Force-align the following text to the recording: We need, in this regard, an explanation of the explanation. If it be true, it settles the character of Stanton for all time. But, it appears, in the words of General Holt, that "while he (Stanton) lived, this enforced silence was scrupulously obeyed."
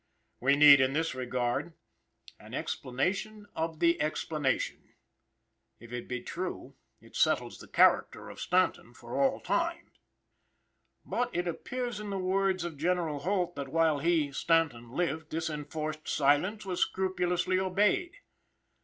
We 0.39 0.55
need, 0.55 0.81
in 0.81 0.93
this 0.93 1.13
regard, 1.13 1.73
an 2.39 2.55
explanation 2.55 3.45
of 3.55 3.77
the 3.79 4.01
explanation. 4.01 4.95
If 5.79 5.93
it 5.93 6.07
be 6.07 6.21
true, 6.23 6.73
it 6.99 7.15
settles 7.15 7.59
the 7.59 7.67
character 7.67 8.27
of 8.27 8.39
Stanton 8.41 8.95
for 8.95 9.15
all 9.21 9.39
time. 9.39 9.91
But, 11.05 11.29
it 11.35 11.47
appears, 11.47 11.99
in 11.99 12.09
the 12.09 12.17
words 12.17 12.63
of 12.63 12.77
General 12.79 13.19
Holt, 13.19 13.53
that 13.57 13.67
"while 13.67 13.99
he 13.99 14.31
(Stanton) 14.31 14.89
lived, 14.89 15.29
this 15.29 15.51
enforced 15.51 16.07
silence 16.07 16.65
was 16.65 16.81
scrupulously 16.81 17.59
obeyed." 17.59 18.13